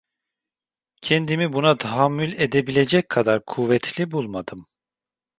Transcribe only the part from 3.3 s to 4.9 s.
kuvvetli bulmadım.